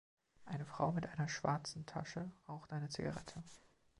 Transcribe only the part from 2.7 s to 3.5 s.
eine Zigarette